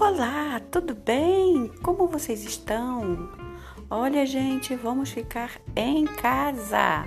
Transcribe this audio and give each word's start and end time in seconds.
Olá, 0.00 0.58
tudo 0.70 0.94
bem? 0.94 1.70
Como 1.82 2.08
vocês 2.08 2.42
estão? 2.42 3.28
Olha, 3.90 4.24
gente, 4.24 4.74
vamos 4.74 5.10
ficar 5.10 5.60
em 5.76 6.06
casa. 6.06 7.04